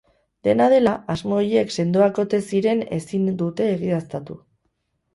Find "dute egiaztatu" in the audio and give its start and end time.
3.45-4.43